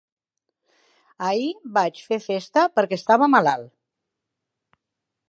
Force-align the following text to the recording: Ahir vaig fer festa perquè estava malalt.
Ahir 1.27 1.51
vaig 1.77 2.01
fer 2.07 2.19
festa 2.25 2.65
perquè 2.79 2.99
estava 3.01 3.29
malalt. 3.35 3.71